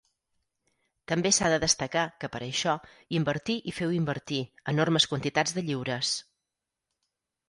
[1.11, 2.73] També s'ha de destacar, que per això,
[3.17, 4.39] invertí i feu invertir,
[4.73, 6.15] enormes quantitats de lliures.